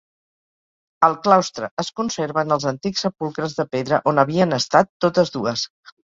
Al 1.07 1.17
claustre 1.25 1.67
es 1.83 1.91
conserven 1.99 2.55
els 2.55 2.65
antics 2.71 3.03
sepulcres 3.05 3.53
de 3.59 3.65
pedra 3.75 3.99
on 4.13 4.23
havien 4.23 4.57
estat 4.59 4.91
totes 5.07 5.33
dues. 5.37 5.67